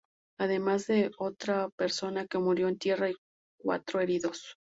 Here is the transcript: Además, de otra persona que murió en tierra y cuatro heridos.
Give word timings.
Además, 0.39 0.87
de 0.87 1.11
otra 1.19 1.69
persona 1.69 2.25
que 2.25 2.39
murió 2.39 2.67
en 2.69 2.79
tierra 2.79 3.11
y 3.11 3.15
cuatro 3.59 4.01
heridos. 4.01 4.57